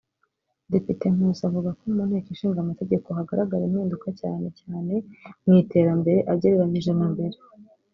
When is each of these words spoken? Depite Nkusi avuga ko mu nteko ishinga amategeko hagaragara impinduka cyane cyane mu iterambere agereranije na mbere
Depite 0.71 1.05
Nkusi 1.13 1.41
avuga 1.49 1.69
ko 1.77 1.83
mu 1.95 2.01
nteko 2.07 2.27
ishinga 2.33 2.59
amategeko 2.61 3.07
hagaragara 3.17 3.63
impinduka 3.65 4.07
cyane 4.19 4.47
cyane 4.59 4.93
mu 5.43 5.51
iterambere 5.61 6.19
agereranije 6.33 6.91
na 6.99 7.07
mbere 7.13 7.37